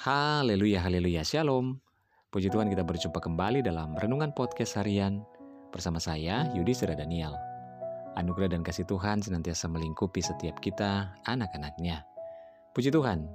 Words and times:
Haleluya, 0.00 0.80
haleluya, 0.80 1.20
shalom. 1.20 1.76
Puji 2.32 2.48
Tuhan 2.48 2.72
kita 2.72 2.80
berjumpa 2.80 3.20
kembali 3.20 3.60
dalam 3.60 3.92
Renungan 4.00 4.32
Podcast 4.32 4.80
Harian 4.80 5.20
bersama 5.68 6.00
saya, 6.00 6.48
Yudi 6.56 6.72
Sera 6.72 6.96
Daniel. 6.96 7.36
Anugerah 8.16 8.56
dan 8.56 8.64
kasih 8.64 8.88
Tuhan 8.88 9.20
senantiasa 9.20 9.68
melingkupi 9.68 10.24
setiap 10.24 10.56
kita, 10.64 11.12
anak-anaknya. 11.28 12.00
Puji 12.72 12.88
Tuhan, 12.88 13.28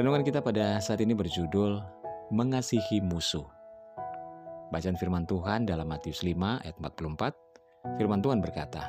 renungan 0.00 0.24
kita 0.24 0.40
pada 0.40 0.80
saat 0.80 1.04
ini 1.04 1.12
berjudul 1.12 1.84
Mengasihi 2.32 3.04
Musuh. 3.04 3.44
Bacaan 4.72 4.96
firman 4.96 5.28
Tuhan 5.28 5.68
dalam 5.68 5.84
Matius 5.84 6.24
5 6.24 6.64
ayat 6.64 6.80
44, 6.80 8.00
firman 8.00 8.24
Tuhan 8.24 8.40
berkata, 8.40 8.88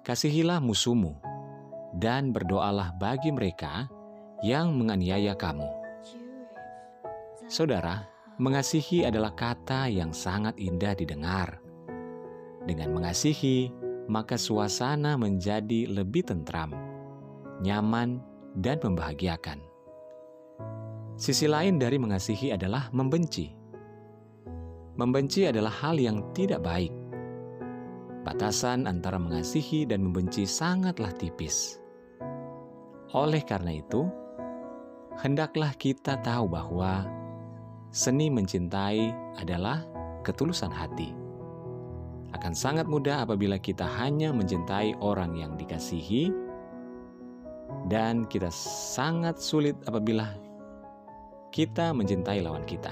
Kasihilah 0.00 0.64
musuhmu, 0.64 1.12
dan 2.00 2.32
berdoalah 2.32 2.96
bagi 2.96 3.28
mereka 3.28 3.92
yang 4.42 4.74
menganiaya 4.74 5.38
kamu. 5.38 5.70
Saudara, 7.46 8.10
mengasihi 8.42 9.06
adalah 9.06 9.30
kata 9.38 9.86
yang 9.86 10.10
sangat 10.10 10.58
indah 10.58 10.98
didengar. 10.98 11.62
Dengan 12.66 12.90
mengasihi, 12.90 13.70
maka 14.10 14.34
suasana 14.34 15.14
menjadi 15.14 15.86
lebih 15.86 16.26
tentram, 16.26 16.74
nyaman, 17.62 18.18
dan 18.58 18.82
membahagiakan. 18.82 19.62
Sisi 21.14 21.46
lain 21.46 21.78
dari 21.78 22.02
mengasihi 22.02 22.50
adalah 22.50 22.90
membenci. 22.90 23.46
Membenci 24.98 25.46
adalah 25.46 25.70
hal 25.70 26.02
yang 26.02 26.34
tidak 26.34 26.66
baik. 26.66 26.90
Batasan 28.26 28.90
antara 28.90 29.22
mengasihi 29.22 29.86
dan 29.86 30.02
membenci 30.02 30.46
sangatlah 30.46 31.10
tipis. 31.14 31.78
Oleh 33.12 33.44
karena 33.44 33.76
itu, 33.76 34.21
hendaklah 35.22 35.70
kita 35.78 36.18
tahu 36.18 36.50
bahwa 36.50 37.06
seni 37.94 38.26
mencintai 38.26 39.14
adalah 39.38 39.86
ketulusan 40.26 40.74
hati. 40.74 41.14
Akan 42.34 42.58
sangat 42.58 42.90
mudah 42.90 43.22
apabila 43.22 43.54
kita 43.54 43.86
hanya 44.02 44.34
mencintai 44.34 44.98
orang 44.98 45.38
yang 45.38 45.54
dikasihi, 45.54 46.34
dan 47.86 48.26
kita 48.26 48.50
sangat 48.50 49.38
sulit 49.38 49.78
apabila 49.86 50.34
kita 51.54 51.94
mencintai 51.94 52.42
lawan 52.42 52.66
kita. 52.66 52.90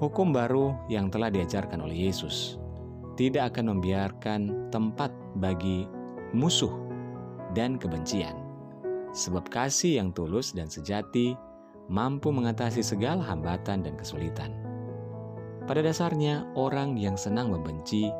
Hukum 0.00 0.32
baru 0.32 0.72
yang 0.88 1.12
telah 1.12 1.28
diajarkan 1.28 1.84
oleh 1.84 2.08
Yesus 2.08 2.56
tidak 3.20 3.52
akan 3.52 3.76
membiarkan 3.76 4.72
tempat 4.72 5.12
bagi 5.36 5.84
musuh 6.32 6.72
dan 7.52 7.76
kebencian 7.76 8.39
sebab 9.10 9.50
kasih 9.50 9.98
yang 10.02 10.14
tulus 10.14 10.54
dan 10.54 10.70
sejati 10.70 11.34
mampu 11.90 12.30
mengatasi 12.30 12.86
segala 12.86 13.26
hambatan 13.26 13.82
dan 13.82 13.98
kesulitan. 13.98 14.54
Pada 15.66 15.82
dasarnya, 15.82 16.46
orang 16.58 16.98
yang 16.98 17.14
senang 17.14 17.50
membenci 17.50 18.10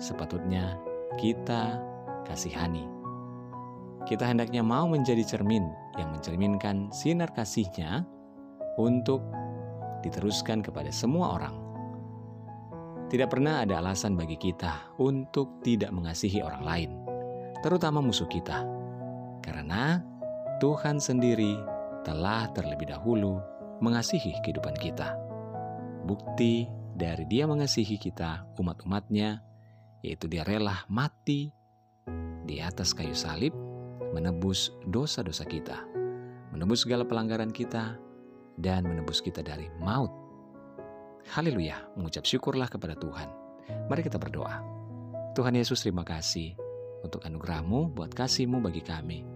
sepatutnya 0.00 0.76
kita 1.20 1.80
kasihani. 2.24 2.84
Kita 4.04 4.28
hendaknya 4.28 4.60
mau 4.60 4.84
menjadi 4.84 5.24
cermin 5.24 5.64
yang 5.96 6.12
mencerminkan 6.12 6.92
sinar 6.92 7.32
kasihnya 7.32 8.04
untuk 8.76 9.24
diteruskan 10.04 10.60
kepada 10.60 10.92
semua 10.92 11.40
orang. 11.40 11.56
Tidak 13.08 13.28
pernah 13.30 13.64
ada 13.64 13.80
alasan 13.80 14.16
bagi 14.16 14.36
kita 14.36 14.96
untuk 15.00 15.60
tidak 15.64 15.92
mengasihi 15.92 16.44
orang 16.44 16.64
lain, 16.64 16.90
terutama 17.64 18.04
musuh 18.04 18.28
kita, 18.28 18.64
karena 19.40 20.04
Tuhan 20.64 20.96
sendiri 20.96 21.60
telah 22.08 22.48
terlebih 22.56 22.88
dahulu 22.88 23.36
mengasihi 23.84 24.32
kehidupan 24.40 24.72
kita. 24.80 25.12
Bukti 26.08 26.64
dari 26.96 27.28
dia 27.28 27.44
mengasihi 27.44 28.00
kita, 28.00 28.48
umat-umatnya, 28.56 29.44
yaitu 30.00 30.24
dia 30.24 30.40
rela 30.40 30.88
mati 30.88 31.52
di 32.48 32.64
atas 32.64 32.96
kayu 32.96 33.12
salib, 33.12 33.52
menebus 34.16 34.72
dosa-dosa 34.88 35.44
kita, 35.44 35.84
menebus 36.48 36.88
segala 36.88 37.04
pelanggaran 37.04 37.52
kita, 37.52 38.00
dan 38.56 38.88
menebus 38.88 39.20
kita 39.20 39.44
dari 39.44 39.68
maut. 39.84 40.16
Haleluya, 41.28 41.92
mengucap 41.92 42.24
syukurlah 42.24 42.72
kepada 42.72 42.96
Tuhan. 42.96 43.28
Mari 43.92 44.00
kita 44.00 44.16
berdoa. 44.16 44.64
Tuhan 45.36 45.60
Yesus 45.60 45.84
terima 45.84 46.08
kasih 46.08 46.56
untuk 47.04 47.20
anugerahmu 47.20 47.92
buat 47.92 48.16
kasihmu 48.16 48.64
bagi 48.64 48.80
kami. 48.80 49.33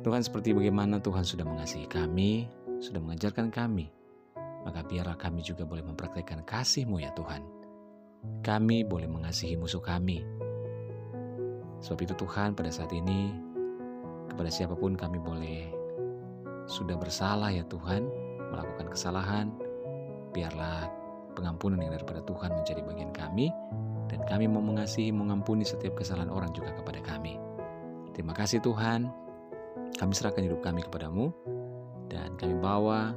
Tuhan 0.00 0.24
seperti 0.24 0.56
bagaimana 0.56 0.96
Tuhan 0.96 1.28
sudah 1.28 1.44
mengasihi 1.44 1.84
kami, 1.84 2.48
sudah 2.80 3.04
mengajarkan 3.04 3.52
kami, 3.52 3.92
maka 4.64 4.80
biarlah 4.80 5.16
kami 5.20 5.44
juga 5.44 5.68
boleh 5.68 5.84
mempraktekkan 5.84 6.40
kasih-Mu 6.48 7.04
ya 7.04 7.12
Tuhan. 7.12 7.44
Kami 8.40 8.84
boleh 8.88 9.04
mengasihi 9.04 9.60
musuh 9.60 9.80
kami. 9.84 10.24
Sebab 11.84 12.00
itu 12.00 12.16
Tuhan 12.16 12.56
pada 12.56 12.72
saat 12.72 12.92
ini, 12.96 13.32
kepada 14.32 14.48
siapa 14.48 14.72
pun 14.72 14.96
kami 14.96 15.20
boleh 15.20 15.68
sudah 16.64 16.96
bersalah 16.96 17.52
ya 17.52 17.64
Tuhan, 17.68 18.08
melakukan 18.52 18.88
kesalahan, 18.88 19.52
biarlah 20.32 20.88
pengampunan 21.36 21.76
yang 21.76 21.92
daripada 21.92 22.24
Tuhan 22.24 22.56
menjadi 22.56 22.80
bagian 22.84 23.12
kami, 23.12 23.52
dan 24.08 24.24
kami 24.24 24.48
mau 24.48 24.64
mengasihi, 24.64 25.12
mengampuni 25.12 25.64
setiap 25.64 26.00
kesalahan 26.00 26.32
orang 26.32 26.56
juga 26.56 26.72
kepada 26.72 27.04
kami. 27.04 27.36
Terima 28.16 28.32
kasih 28.32 28.60
Tuhan, 28.64 29.08
kami 30.00 30.16
serahkan 30.16 30.48
hidup 30.48 30.64
kami 30.64 30.80
kepadamu 30.80 31.28
dan 32.08 32.32
kami 32.40 32.56
bawa 32.56 33.12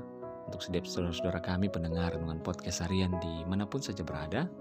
untuk 0.52 0.60
setiap 0.60 0.84
saudara-saudara 0.84 1.40
kami 1.40 1.72
pendengar 1.72 2.12
dengan 2.12 2.44
podcast 2.44 2.84
harian 2.84 3.16
di 3.24 3.48
mana 3.48 3.64
pun 3.64 3.80
saja 3.80 4.04
berada, 4.04 4.52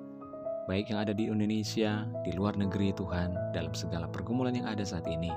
baik 0.70 0.94
yang 0.94 1.02
ada 1.02 1.10
di 1.10 1.26
Indonesia, 1.26 2.06
di 2.22 2.30
luar 2.30 2.54
negeri 2.54 2.94
Tuhan, 2.94 3.50
dalam 3.50 3.74
segala 3.74 4.06
pergumulan 4.06 4.54
yang 4.54 4.70
ada 4.70 4.86
saat 4.86 5.02
ini. 5.10 5.34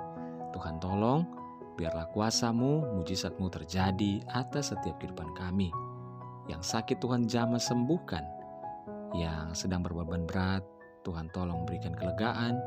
Tuhan 0.53 0.77
tolong, 0.77 1.25
biarlah 1.73 2.05
kuasamu, 2.13 2.93
mujizatmu 3.01 3.49
terjadi 3.49 4.21
atas 4.37 4.69
setiap 4.69 5.01
kehidupan 5.01 5.33
kami. 5.33 5.73
Yang 6.45 6.69
sakit 6.69 7.01
Tuhan 7.01 7.25
jamah 7.25 7.57
sembuhkan, 7.57 8.21
yang 9.17 9.57
sedang 9.57 9.81
berbeban 9.81 10.29
berat, 10.29 10.61
Tuhan 11.01 11.33
tolong 11.33 11.65
berikan 11.65 11.97
kelegaan, 11.97 12.61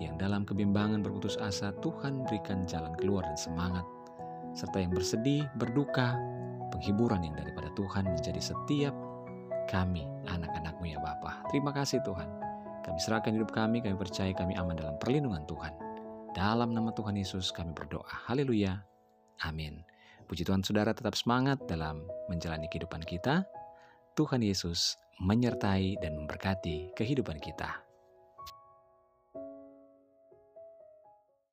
yang 0.00 0.16
dalam 0.16 0.48
kebimbangan 0.48 1.04
berputus 1.04 1.36
asa, 1.36 1.76
Tuhan 1.84 2.24
berikan 2.24 2.64
jalan 2.64 2.96
keluar 2.96 3.22
dan 3.28 3.36
semangat. 3.36 3.84
Serta 4.56 4.80
yang 4.80 4.90
bersedih, 4.96 5.44
berduka, 5.60 6.16
penghiburan 6.72 7.20
yang 7.20 7.36
daripada 7.36 7.68
Tuhan 7.76 8.08
menjadi 8.08 8.40
setiap 8.40 8.96
kami, 9.68 10.08
anak-anakmu 10.26 10.90
ya 10.90 10.98
Bapa. 10.98 11.44
Terima 11.52 11.70
kasih 11.70 12.02
Tuhan. 12.02 12.26
Kami 12.80 12.98
serahkan 12.98 13.36
hidup 13.36 13.52
kami, 13.52 13.84
kami 13.84 13.94
percaya 13.94 14.32
kami 14.32 14.56
aman 14.56 14.74
dalam 14.74 14.96
perlindungan 14.96 15.44
Tuhan. 15.44 15.76
Dalam 16.32 16.72
nama 16.72 16.90
Tuhan 16.96 17.14
Yesus 17.14 17.52
kami 17.52 17.76
berdoa. 17.76 18.26
Haleluya. 18.26 18.80
Amin. 19.44 19.84
Puji 20.26 20.46
Tuhan 20.46 20.64
saudara 20.64 20.96
tetap 20.96 21.18
semangat 21.18 21.60
dalam 21.68 22.06
menjalani 22.30 22.70
kehidupan 22.70 23.02
kita. 23.04 23.44
Tuhan 24.14 24.40
Yesus 24.42 24.96
menyertai 25.20 26.00
dan 26.00 26.16
memberkati 26.16 26.96
kehidupan 26.96 27.42
kita. 27.42 27.89